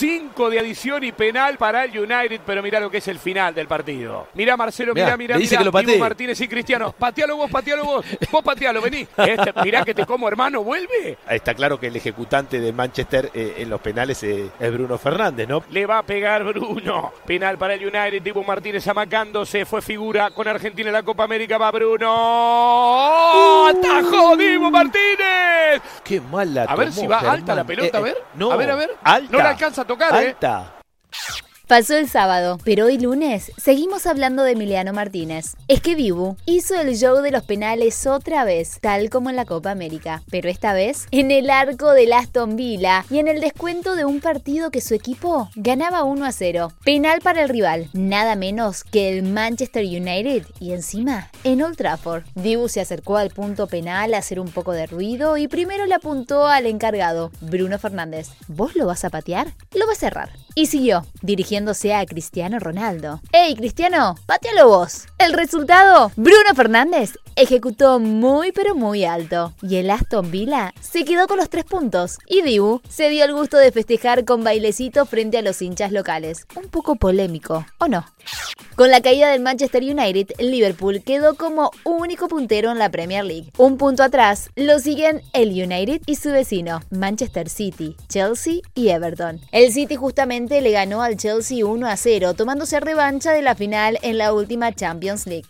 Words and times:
5 0.00 0.48
de 0.48 0.58
adición 0.58 1.04
y 1.04 1.12
penal 1.12 1.58
para 1.58 1.84
el 1.84 1.90
United. 1.98 2.40
Pero 2.46 2.62
mira 2.62 2.80
lo 2.80 2.90
que 2.90 2.96
es 2.98 3.08
el 3.08 3.18
final 3.18 3.54
del 3.54 3.66
partido. 3.66 4.28
Mira 4.32 4.56
Marcelo, 4.56 4.94
mira, 4.94 5.14
mira, 5.18 5.36
le 5.36 5.42
dice 5.42 5.58
mira. 5.58 5.70
que 5.70 5.76
lo. 5.86 5.92
Dibu 5.92 5.98
Martínez 6.02 6.40
y 6.40 6.48
Cristiano. 6.48 6.92
Patealo 6.98 7.36
vos, 7.36 7.50
patealo 7.50 7.84
vos. 7.84 8.06
Vos 8.30 8.42
patealo, 8.42 8.80
vení. 8.80 9.06
Este, 9.18 9.52
mirá 9.62 9.84
que 9.84 9.92
te 9.92 10.06
como, 10.06 10.26
hermano, 10.26 10.62
vuelve. 10.64 11.18
Está 11.28 11.52
claro 11.54 11.78
que 11.78 11.88
el 11.88 11.96
ejecutante 11.96 12.60
de 12.60 12.72
Manchester 12.72 13.30
eh, 13.34 13.56
en 13.58 13.68
los 13.68 13.80
penales 13.82 14.22
eh, 14.22 14.50
es 14.58 14.72
Bruno 14.72 14.96
Fernández, 14.96 15.46
¿no? 15.46 15.62
Le 15.70 15.84
va 15.84 15.98
a 15.98 16.02
pegar 16.02 16.44
Bruno. 16.44 17.12
Penal 17.26 17.58
para 17.58 17.74
el 17.74 17.82
United. 17.82 18.22
Dibu 18.22 18.42
Martínez 18.42 18.88
amacándose. 18.88 19.66
Fue 19.66 19.82
figura 19.82 20.30
con 20.30 20.48
Argentina 20.48 20.88
en 20.88 20.94
la 20.94 21.02
Copa 21.02 21.24
América. 21.24 21.58
Va 21.58 21.70
Bruno. 21.70 22.06
¡Oh! 22.10 23.68
¡Atajó 23.70 24.36
Dibu 24.36 24.70
Martínez! 24.70 25.82
Qué 26.04 26.20
mal 26.20 26.54
la 26.54 26.62
A 26.64 26.74
ver 26.76 26.88
tomó, 26.90 27.00
si 27.00 27.06
va 27.06 27.18
Germán. 27.20 27.36
alta 27.38 27.54
la 27.54 27.64
pelota, 27.64 27.98
a 27.98 28.00
Eh, 28.00 28.04
ver. 28.04 28.16
no, 28.34 28.50
A 28.52 28.56
ver, 28.56 28.70
a 28.70 28.74
ver. 28.76 28.90
Alta. 29.02 29.32
No 29.36 29.38
la 29.42 29.50
alcanza 29.50 29.84
tocar, 29.90 30.22
¿eh? 30.22 30.36
Pasó 31.70 31.96
el 31.96 32.08
sábado, 32.08 32.58
pero 32.64 32.86
hoy 32.86 32.98
lunes 32.98 33.52
seguimos 33.56 34.04
hablando 34.08 34.42
de 34.42 34.50
Emiliano 34.50 34.92
Martínez. 34.92 35.54
Es 35.68 35.80
que 35.80 35.94
Dibu 35.94 36.36
hizo 36.44 36.74
el 36.74 36.96
show 36.96 37.22
de 37.22 37.30
los 37.30 37.44
penales 37.44 38.08
otra 38.08 38.44
vez, 38.44 38.80
tal 38.80 39.08
como 39.08 39.30
en 39.30 39.36
la 39.36 39.44
Copa 39.44 39.70
América, 39.70 40.24
pero 40.32 40.48
esta 40.48 40.72
vez 40.72 41.06
en 41.12 41.30
el 41.30 41.48
arco 41.48 41.92
del 41.92 42.12
Aston 42.12 42.56
Villa 42.56 43.04
y 43.08 43.20
en 43.20 43.28
el 43.28 43.40
descuento 43.40 43.94
de 43.94 44.04
un 44.04 44.18
partido 44.18 44.72
que 44.72 44.80
su 44.80 44.94
equipo 44.94 45.48
ganaba 45.54 46.02
1 46.02 46.24
a 46.24 46.32
0. 46.32 46.72
Penal 46.84 47.20
para 47.20 47.44
el 47.44 47.48
rival, 47.48 47.88
nada 47.92 48.34
menos 48.34 48.82
que 48.82 49.16
el 49.16 49.22
Manchester 49.22 49.84
United 49.84 50.46
y 50.58 50.72
encima 50.72 51.30
en 51.44 51.62
Old 51.62 51.76
Trafford. 51.76 52.24
Dibu 52.34 52.68
se 52.68 52.80
acercó 52.80 53.16
al 53.16 53.30
punto 53.30 53.68
penal 53.68 54.14
a 54.14 54.18
hacer 54.18 54.40
un 54.40 54.50
poco 54.50 54.72
de 54.72 54.88
ruido 54.88 55.36
y 55.36 55.46
primero 55.46 55.86
le 55.86 55.94
apuntó 55.94 56.48
al 56.48 56.66
encargado, 56.66 57.30
Bruno 57.40 57.78
Fernández. 57.78 58.30
¿Vos 58.48 58.74
lo 58.74 58.86
vas 58.86 59.04
a 59.04 59.10
patear? 59.10 59.54
Lo 59.72 59.86
vas 59.86 59.98
a 59.98 60.00
cerrar. 60.00 60.30
Y 60.56 60.66
siguió, 60.66 61.06
dirigiéndose 61.60 61.94
a 61.94 62.06
Cristiano 62.06 62.58
Ronaldo. 62.58 63.20
¡Ey, 63.32 63.54
Cristiano! 63.54 64.14
¡Patealo 64.26 64.68
vos! 64.68 65.06
El 65.18 65.34
resultado, 65.34 66.10
Bruno 66.16 66.54
Fernández 66.54 67.18
ejecutó 67.36 67.98
muy 67.98 68.52
pero 68.52 68.74
muy 68.74 69.04
alto. 69.04 69.52
Y 69.62 69.76
el 69.76 69.90
Aston 69.90 70.30
Villa 70.30 70.72
se 70.80 71.04
quedó 71.04 71.26
con 71.26 71.36
los 71.36 71.50
tres 71.50 71.64
puntos. 71.64 72.18
Y 72.26 72.42
Dibu 72.42 72.80
se 72.88 73.10
dio 73.10 73.24
el 73.24 73.34
gusto 73.34 73.58
de 73.58 73.72
festejar 73.72 74.24
con 74.24 74.42
bailecito 74.42 75.04
frente 75.06 75.38
a 75.38 75.42
los 75.42 75.60
hinchas 75.60 75.92
locales. 75.92 76.46
Un 76.56 76.68
poco 76.68 76.96
polémico, 76.96 77.66
¿o 77.78 77.88
no? 77.88 78.06
Con 78.76 78.90
la 78.90 79.00
caída 79.02 79.30
del 79.30 79.40
Manchester 79.42 79.82
United, 79.82 80.28
Liverpool 80.38 81.02
quedó 81.02 81.34
como 81.34 81.70
único 81.84 82.28
puntero 82.28 82.70
en 82.70 82.78
la 82.78 82.90
Premier 82.90 83.24
League. 83.24 83.52
Un 83.58 83.76
punto 83.76 84.02
atrás 84.02 84.50
lo 84.56 84.78
siguen 84.78 85.20
el 85.32 85.50
United 85.50 86.00
y 86.06 86.14
su 86.14 86.30
vecino, 86.30 86.80
Manchester 86.90 87.48
City, 87.48 87.96
Chelsea 88.08 88.60
y 88.74 88.88
Everton. 88.88 89.40
El 89.52 89.72
City 89.72 89.96
justamente 89.96 90.60
le 90.60 90.70
ganó 90.70 91.02
al 91.02 91.16
Chelsea 91.16 91.66
1 91.66 91.86
a 91.86 91.96
0, 91.96 92.34
tomándose 92.34 92.80
revancha 92.80 93.32
de 93.32 93.42
la 93.42 93.54
final 93.54 93.98
en 94.02 94.16
la 94.16 94.32
última 94.32 94.72
Champions 94.72 95.26
League. 95.26 95.49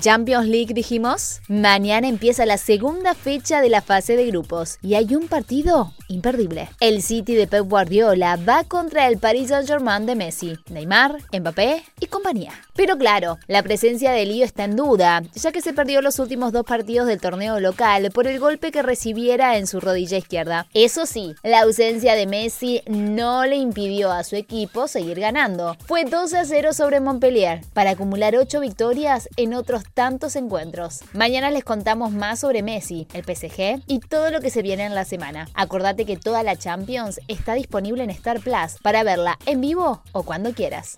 Champions 0.00 0.48
League 0.48 0.74
dijimos, 0.74 1.40
mañana 1.48 2.08
empieza 2.08 2.46
la 2.46 2.56
segunda 2.56 3.14
fecha 3.14 3.60
de 3.60 3.68
la 3.68 3.82
fase 3.82 4.16
de 4.16 4.26
grupos 4.26 4.78
y 4.82 4.94
hay 4.94 5.14
un 5.14 5.28
partido 5.28 5.92
imperdible. 6.08 6.68
El 6.80 7.02
City 7.02 7.34
de 7.34 7.46
Pep 7.46 7.68
Guardiola 7.68 8.36
va 8.36 8.64
contra 8.64 9.06
el 9.08 9.18
Paris 9.18 9.48
Saint-Germain 9.48 10.06
de 10.06 10.16
Messi, 10.16 10.56
Neymar, 10.70 11.18
Mbappé 11.32 11.84
y 12.00 12.06
compañía. 12.06 12.52
Pero 12.74 12.96
claro, 12.96 13.38
la 13.46 13.62
presencia 13.62 14.12
de 14.12 14.26
Lío 14.26 14.44
está 14.44 14.64
en 14.64 14.76
duda, 14.76 15.22
ya 15.34 15.52
que 15.52 15.60
se 15.60 15.72
perdió 15.72 16.00
los 16.00 16.18
últimos 16.18 16.52
dos 16.52 16.64
partidos 16.64 17.06
del 17.06 17.20
torneo 17.20 17.60
local 17.60 18.10
por 18.12 18.26
el 18.26 18.40
golpe 18.40 18.72
que 18.72 18.82
recibiera 18.82 19.56
en 19.56 19.66
su 19.66 19.78
rodilla 19.78 20.16
izquierda. 20.16 20.66
Eso 20.74 21.06
sí, 21.06 21.34
la 21.42 21.60
ausencia 21.60 22.14
de 22.14 22.26
Messi 22.26 22.82
no 22.86 23.44
le 23.44 23.56
impidió 23.56 24.10
a 24.10 24.24
su 24.24 24.36
equipo 24.36 24.88
seguir 24.88 25.20
ganando. 25.20 25.76
Fue 25.86 26.04
2 26.04 26.34
a 26.34 26.44
0 26.44 26.72
sobre 26.72 27.00
Montpellier 27.00 27.60
para 27.72 27.90
acumular 27.90 28.36
8 28.36 28.60
victorias 28.60 29.28
otros 29.52 29.82
tantos 29.92 30.36
encuentros. 30.36 31.00
Mañana 31.12 31.50
les 31.50 31.64
contamos 31.64 32.12
más 32.12 32.40
sobre 32.40 32.62
Messi, 32.62 33.08
el 33.12 33.24
PSG 33.24 33.82
y 33.86 33.98
todo 33.98 34.30
lo 34.30 34.40
que 34.40 34.50
se 34.50 34.62
viene 34.62 34.84
en 34.84 34.94
la 34.94 35.04
semana. 35.04 35.48
Acordate 35.54 36.06
que 36.06 36.16
toda 36.16 36.42
la 36.42 36.56
Champions 36.56 37.20
está 37.26 37.54
disponible 37.54 38.04
en 38.04 38.10
Star 38.10 38.40
Plus 38.40 38.80
para 38.82 39.02
verla 39.02 39.38
en 39.46 39.60
vivo 39.60 40.02
o 40.12 40.22
cuando 40.22 40.52
quieras. 40.52 40.96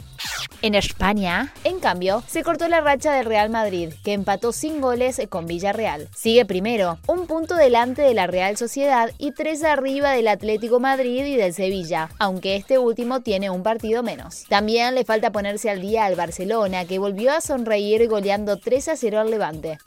En 0.62 0.74
España, 0.74 1.52
en 1.64 1.80
cambio, 1.80 2.22
se 2.26 2.42
cortó 2.42 2.68
la 2.68 2.80
racha 2.80 3.12
del 3.12 3.26
Real 3.26 3.50
Madrid, 3.50 3.92
que 4.02 4.12
empató 4.12 4.52
sin 4.52 4.80
goles 4.80 5.20
con 5.28 5.46
Villarreal. 5.46 6.08
Sigue 6.14 6.44
primero, 6.44 6.98
un 7.06 7.26
punto 7.26 7.54
delante 7.56 8.02
de 8.02 8.14
la 8.14 8.26
Real 8.26 8.56
Sociedad 8.56 9.10
y 9.18 9.32
tres 9.32 9.62
arriba 9.64 10.12
del 10.12 10.28
Atlético 10.28 10.80
Madrid 10.80 11.24
y 11.24 11.36
del 11.36 11.54
Sevilla, 11.54 12.08
aunque 12.18 12.56
este 12.56 12.78
último 12.78 13.20
tiene 13.20 13.50
un 13.50 13.62
partido 13.62 14.02
menos. 14.02 14.44
También 14.48 14.94
le 14.94 15.04
falta 15.04 15.32
ponerse 15.32 15.70
al 15.70 15.80
día 15.80 16.04
al 16.06 16.16
Barcelona, 16.16 16.84
que 16.84 16.98
volvió 16.98 17.32
a 17.32 17.40
sonreír 17.40 18.08
goleando 18.08 18.56
3 18.56 18.88
a 18.88 18.96
0 18.96 19.20
al 19.20 19.30
Levante. 19.30 19.78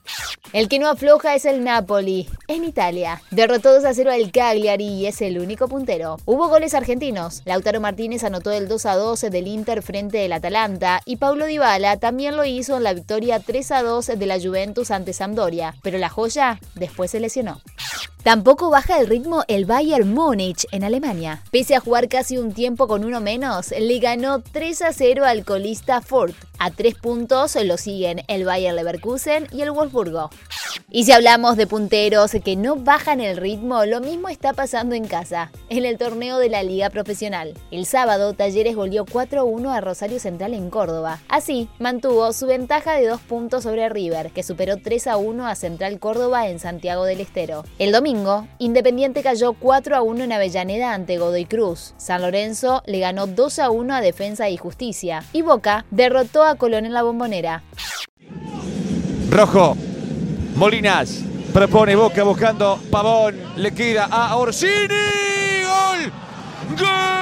El 0.54 0.70
que 0.70 0.80
no 0.80 0.90
afloja 0.90 1.36
es 1.36 1.46
el 1.46 1.64
Napoli, 1.64 2.30
en 2.48 2.64
Italia. 2.64 3.22
Derrotó 3.32 3.74
2 3.74 3.86
a 3.86 3.94
0 3.94 4.12
al 4.12 4.32
Cagliari 4.32 4.86
y 4.86 5.06
es 5.06 5.22
el 5.22 5.40
único 5.40 5.68
puntero. 5.68 6.18
Hubo 6.26 6.48
goles 6.48 6.74
argentinos. 6.74 7.42
Lautaro 7.46 7.82
Martínez 7.82 8.24
anotó 8.24 8.52
el 8.52 8.68
2 8.68 8.86
a 8.86 8.96
2 8.96 9.22
del 9.22 9.48
Inter 9.48 9.82
frente 9.84 10.20
del 10.20 10.34
Atalanta 10.34 11.02
y 11.06 11.18
Paulo 11.18 11.46
Dybala 11.46 11.98
también 11.98 12.38
lo 12.38 12.46
hizo 12.46 12.78
en 12.78 12.84
la 12.84 12.94
victoria 12.94 13.40
3 13.40 13.72
a 13.72 13.84
2 13.84 14.08
de 14.18 14.26
la 14.26 14.40
Juventus 14.40 14.92
ante 14.92 15.14
Sampdoria, 15.14 15.76
pero 15.82 15.98
la 15.98 16.10
joya 16.10 16.60
después 16.76 17.12
se 17.12 17.20
lesionó. 17.20 17.62
Tampoco 18.28 18.70
baja 18.70 19.00
el 19.00 19.08
ritmo 19.08 19.46
el 19.48 19.64
Bayern 19.64 20.14
Múnich 20.14 20.68
en 20.74 20.84
Alemania. 20.84 21.44
Pese 21.50 21.76
a 21.76 21.80
jugar 21.80 22.10
casi 22.10 22.38
un 22.38 22.52
tiempo 22.52 22.86
con 22.86 23.06
uno 23.06 23.22
menos, 23.22 23.72
le 23.72 24.00
ganó 24.00 24.42
3 24.42 24.82
a 24.82 24.92
0 24.92 25.24
al 25.24 25.46
colista 25.46 26.02
Ford. 26.02 26.34
A 26.60 26.72
tres 26.72 26.96
puntos 26.96 27.56
lo 27.64 27.78
siguen 27.78 28.24
el 28.28 28.44
Bayer 28.44 28.74
Leverkusen 28.74 29.48
y 29.54 29.62
el 29.62 29.72
Wolfsburgo. 29.72 30.32
Y 30.90 31.04
si 31.04 31.12
hablamos 31.12 31.56
de 31.56 31.68
punteros 31.68 32.32
que 32.44 32.56
no 32.56 32.76
bajan 32.76 33.22
el 33.22 33.38
ritmo, 33.38 33.86
lo 33.86 34.02
mismo 34.02 34.28
está 34.30 34.54
pasando 34.54 34.96
en 34.96 35.06
casa, 35.06 35.52
en 35.70 35.86
el 35.86 35.98
torneo 35.98 36.40
de 36.40 36.50
la 36.50 36.64
Liga 36.64 36.90
Profesional. 36.90 37.54
El 37.72 37.86
sábado, 37.86 38.34
Talleres 38.34 38.76
goleó 38.76 39.06
4-1 39.06 39.70
a 39.70 39.82
Rosario 39.82 40.20
Central 40.20 40.54
en 40.54 40.70
Córdoba. 40.70 41.20
Así, 41.30 41.70
mantuvo 41.78 42.34
su 42.34 42.48
ventaja 42.48 42.94
de 42.96 43.08
dos 43.08 43.22
puntos 43.22 43.64
sobre 43.64 43.90
River, 43.90 44.32
que 44.32 44.44
superó 44.44 44.78
3-1 44.78 45.48
a 45.48 45.56
Central 45.56 46.00
Córdoba 46.00 46.48
en 46.48 46.60
Santiago 46.60 47.06
del 47.06 47.22
Estero. 47.22 47.66
El 47.78 47.92
domingo, 47.92 48.17
Independiente 48.60 49.22
cayó 49.22 49.54
4-1 49.54 50.22
en 50.22 50.32
Avellaneda 50.32 50.94
ante 50.94 51.18
Godoy 51.18 51.46
Cruz. 51.46 51.94
San 51.98 52.22
Lorenzo 52.22 52.82
le 52.86 53.00
ganó 53.00 53.28
2-1 53.28 53.94
a 53.94 54.02
Defensa 54.02 54.50
y 54.50 54.58
Justicia. 54.58 55.24
Y 55.34 55.42
Boca 55.42 55.86
derrotó 55.92 56.44
a 56.44 56.56
Colón 56.56 56.86
en 56.86 56.94
la 56.94 57.04
Bombonera. 57.04 57.64
Rojo. 59.30 59.76
Molinas 60.56 61.24
propone 61.54 61.96
Boca 61.96 62.24
buscando 62.24 62.80
Pavón. 62.90 63.36
Le 63.56 63.72
queda 63.74 64.06
a 64.10 64.36
Orsini. 64.38 64.72
Gol. 65.64 66.12
Gol. 66.78 67.18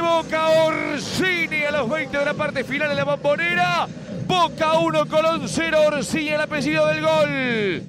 Boca 0.00 0.48
Orsini 0.50 1.64
a 1.64 1.70
los 1.70 1.88
20 1.88 2.18
de 2.18 2.24
la 2.24 2.34
parte 2.34 2.62
final 2.62 2.90
de 2.90 2.94
la 2.94 3.04
bombonera. 3.04 3.88
Boca 4.30 4.78
1, 4.78 5.06
Colón 5.06 5.48
0. 5.48 5.78
Orsini 5.88 6.28
el 6.28 6.40
apellido 6.40 6.86
del 6.86 7.00
gol. 7.02 7.82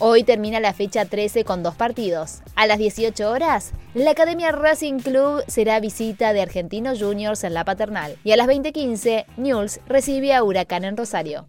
Hoy 0.00 0.24
termina 0.24 0.58
la 0.58 0.72
fecha 0.72 1.04
13 1.04 1.44
con 1.44 1.62
dos 1.62 1.76
partidos. 1.76 2.40
A 2.56 2.66
las 2.66 2.78
18 2.78 3.30
horas, 3.30 3.70
la 3.94 4.10
Academia 4.10 4.50
Racing 4.50 4.98
Club 4.98 5.44
será 5.46 5.78
visita 5.78 6.32
de 6.32 6.42
Argentinos 6.42 7.00
Juniors 7.00 7.44
en 7.44 7.54
la 7.54 7.64
Paternal. 7.64 8.16
Y 8.24 8.32
a 8.32 8.36
las 8.36 8.48
20.15, 8.48 9.26
Newell's 9.36 9.78
recibe 9.86 10.34
a 10.34 10.42
Huracán 10.42 10.82
en 10.82 10.96
Rosario. 10.96 11.46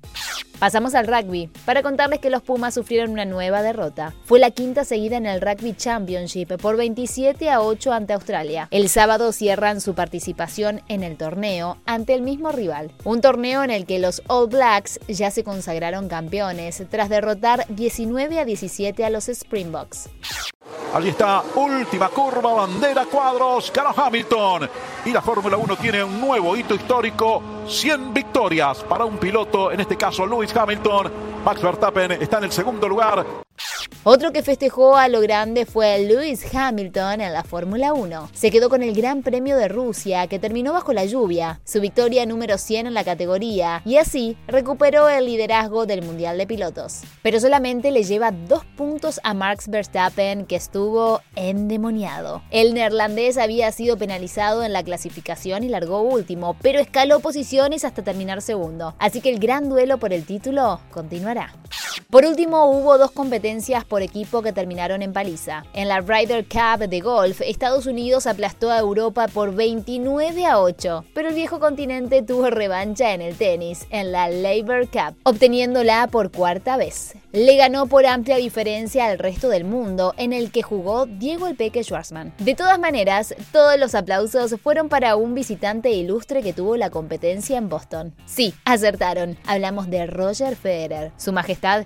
Pasamos 0.59 0.93
al 0.93 1.07
rugby, 1.07 1.49
para 1.63 1.81
contarles 1.81 2.19
que 2.19 2.29
los 2.29 2.41
Pumas 2.41 2.73
sufrieron 2.73 3.11
una 3.11 3.23
nueva 3.23 3.61
derrota. 3.61 4.13
Fue 4.25 4.39
la 4.39 4.51
quinta 4.51 4.83
seguida 4.83 5.15
en 5.15 5.25
el 5.25 5.39
Rugby 5.39 5.73
Championship 5.73 6.57
por 6.57 6.75
27 6.75 7.49
a 7.49 7.61
8 7.61 7.93
ante 7.93 8.11
Australia. 8.11 8.67
El 8.69 8.89
sábado 8.89 9.31
cierran 9.31 9.79
su 9.79 9.95
participación 9.95 10.81
en 10.89 11.03
el 11.03 11.15
torneo 11.15 11.77
ante 11.85 12.13
el 12.13 12.23
mismo 12.23 12.51
rival. 12.51 12.91
Un 13.05 13.21
torneo 13.21 13.63
en 13.63 13.71
el 13.71 13.85
que 13.85 13.99
los 13.99 14.21
All 14.27 14.49
Blacks 14.49 14.99
ya 15.07 15.31
se 15.31 15.45
consagraron 15.45 16.09
campeones 16.09 16.83
tras 16.89 17.07
derrotar 17.07 17.65
19 17.69 18.39
a 18.39 18.43
17 18.43 19.05
a 19.05 19.09
los 19.09 19.29
Springboks. 19.29 20.09
Allí 20.91 21.09
está, 21.09 21.43
última 21.55 22.09
curva, 22.09 22.51
bandera, 22.53 23.05
cuadros, 23.05 23.71
ganó 23.71 23.93
Hamilton. 23.95 24.67
Y 25.05 25.11
la 25.11 25.21
Fórmula 25.21 25.55
1 25.55 25.75
tiene 25.75 26.03
un 26.03 26.19
nuevo 26.19 26.57
hito 26.57 26.73
histórico, 26.73 27.43
100 27.67 28.11
victorias 28.11 28.83
para 28.85 29.05
un 29.05 29.17
piloto, 29.19 29.71
en 29.71 29.81
este 29.81 29.95
caso 29.95 30.25
Lewis 30.25 30.55
Hamilton. 30.55 31.11
Max 31.45 31.61
Verstappen 31.61 32.13
está 32.13 32.39
en 32.39 32.45
el 32.45 32.51
segundo 32.51 32.89
lugar. 32.89 33.23
Otro 34.05 34.31
que 34.31 34.43
festejó 34.43 34.95
a 34.95 35.09
lo 35.09 35.19
grande 35.19 35.65
fue 35.65 35.99
Lewis 35.99 36.45
Hamilton 36.55 37.19
en 37.19 37.33
la 37.33 37.43
Fórmula 37.43 37.91
1. 37.91 38.29
Se 38.33 38.49
quedó 38.49 38.69
con 38.69 38.81
el 38.81 38.95
Gran 38.95 39.23
Premio 39.23 39.57
de 39.57 39.67
Rusia, 39.67 40.27
que 40.27 40.39
terminó 40.39 40.71
bajo 40.71 40.93
la 40.93 41.03
lluvia, 41.03 41.59
su 41.65 41.81
victoria 41.81 42.25
número 42.25 42.57
100 42.57 42.87
en 42.87 42.93
la 42.93 43.03
categoría, 43.03 43.81
y 43.83 43.97
así 43.97 44.37
recuperó 44.47 45.09
el 45.09 45.25
liderazgo 45.25 45.85
del 45.85 46.01
Mundial 46.01 46.37
de 46.37 46.47
Pilotos. 46.47 47.01
Pero 47.21 47.41
solamente 47.41 47.91
le 47.91 48.03
lleva 48.03 48.31
dos 48.31 48.63
puntos 48.77 49.19
a 49.25 49.33
Max 49.33 49.67
Verstappen, 49.67 50.45
que 50.45 50.55
estuvo 50.55 51.19
endemoniado. 51.35 52.41
El 52.51 52.73
neerlandés 52.75 53.37
había 53.37 53.69
sido 53.73 53.97
penalizado 53.97 54.63
en 54.63 54.71
la 54.71 54.83
clasificación 54.83 55.65
y 55.65 55.67
largó 55.67 56.03
último, 56.03 56.55
pero 56.61 56.79
escaló 56.79 57.19
posiciones 57.19 57.83
hasta 57.83 58.01
terminar 58.01 58.41
segundo. 58.41 58.95
Así 58.97 59.19
que 59.19 59.29
el 59.29 59.39
gran 59.39 59.67
duelo 59.67 59.97
por 59.97 60.13
el 60.13 60.23
título 60.23 60.79
continuará. 60.89 61.53
Por 62.11 62.25
último, 62.25 62.65
hubo 62.71 62.97
dos 62.97 63.11
competencias 63.11 63.85
por 63.85 64.01
equipo 64.01 64.41
que 64.41 64.51
terminaron 64.51 65.03
en 65.03 65.13
paliza. 65.13 65.63
En 65.75 65.87
la 65.87 66.01
Ryder 66.01 66.43
Cup 66.47 66.89
de 66.89 67.01
golf, 67.01 67.39
Estados 67.41 67.85
Unidos 67.85 68.25
aplastó 68.25 68.71
a 68.71 68.79
Europa 68.79 69.27
por 69.27 69.53
29 69.53 70.43
a 70.47 70.59
8, 70.59 71.05
pero 71.13 71.29
el 71.29 71.35
viejo 71.35 71.59
continente 71.59 72.23
tuvo 72.23 72.49
revancha 72.49 73.13
en 73.13 73.21
el 73.21 73.35
tenis, 73.35 73.85
en 73.91 74.11
la 74.11 74.27
Labour 74.27 74.89
Cup, 74.89 75.17
obteniéndola 75.21 76.07
por 76.07 76.31
cuarta 76.31 76.77
vez. 76.77 77.13
Le 77.31 77.55
ganó 77.57 77.85
por 77.85 78.07
amplia 78.07 78.37
diferencia 78.37 79.05
al 79.05 79.19
resto 79.19 79.49
del 79.49 79.63
mundo, 79.63 80.15
en 80.17 80.33
el 80.33 80.51
que 80.51 80.63
jugó 80.63 81.05
Diego 81.05 81.45
El 81.45 81.55
Peque 81.55 81.83
Schwarzman. 81.83 82.33
De 82.39 82.55
todas 82.55 82.79
maneras, 82.79 83.35
todos 83.51 83.77
los 83.77 83.93
aplausos 83.93 84.55
fueron 84.63 84.89
para 84.89 85.15
un 85.15 85.35
visitante 85.35 85.91
ilustre 85.91 86.41
que 86.41 86.53
tuvo 86.53 86.75
la 86.75 86.89
competencia 86.89 87.59
en 87.59 87.69
Boston. 87.69 88.15
Sí, 88.25 88.55
acertaron. 88.65 89.37
Hablamos 89.45 89.91
de 89.91 90.07
Roger 90.07 90.55
Federer. 90.55 91.11
Su 91.17 91.31
majestad, 91.31 91.85